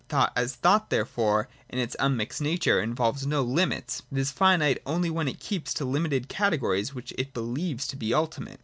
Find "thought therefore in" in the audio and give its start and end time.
0.55-1.77